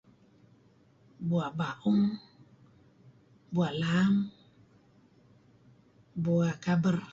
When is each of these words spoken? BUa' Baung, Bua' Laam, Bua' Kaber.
BUa' 1.27 1.53
Baung, 1.59 2.01
Bua' 3.53 3.73
Laam, 3.81 4.15
Bua' 6.23 6.57
Kaber. 6.65 6.97